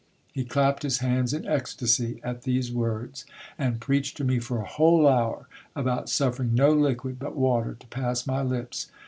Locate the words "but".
7.19-7.35